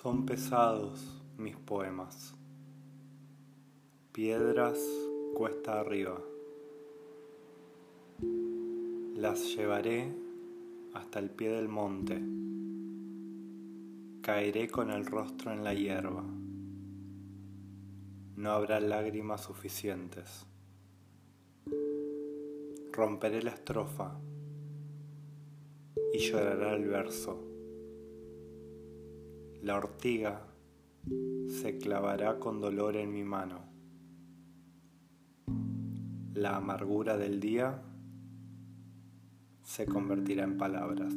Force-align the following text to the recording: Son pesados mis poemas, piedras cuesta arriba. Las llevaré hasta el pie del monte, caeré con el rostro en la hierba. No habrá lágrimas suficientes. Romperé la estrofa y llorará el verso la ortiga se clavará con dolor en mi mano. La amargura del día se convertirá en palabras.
Son 0.00 0.24
pesados 0.26 1.24
mis 1.38 1.56
poemas, 1.56 2.32
piedras 4.12 4.78
cuesta 5.34 5.80
arriba. 5.80 6.22
Las 9.16 9.56
llevaré 9.56 10.14
hasta 10.94 11.18
el 11.18 11.30
pie 11.30 11.50
del 11.50 11.66
monte, 11.66 12.22
caeré 14.22 14.68
con 14.68 14.92
el 14.92 15.04
rostro 15.04 15.50
en 15.50 15.64
la 15.64 15.74
hierba. 15.74 16.22
No 18.36 18.52
habrá 18.52 18.78
lágrimas 18.78 19.42
suficientes. 19.42 20.46
Romperé 22.92 23.42
la 23.42 23.50
estrofa 23.50 24.16
y 26.12 26.18
llorará 26.18 26.74
el 26.76 26.86
verso 26.86 27.57
la 29.62 29.76
ortiga 29.76 30.40
se 31.48 31.78
clavará 31.78 32.38
con 32.38 32.60
dolor 32.60 32.96
en 32.96 33.12
mi 33.12 33.24
mano. 33.24 33.60
La 36.34 36.56
amargura 36.56 37.16
del 37.16 37.40
día 37.40 37.82
se 39.64 39.86
convertirá 39.86 40.44
en 40.44 40.56
palabras. 40.56 41.14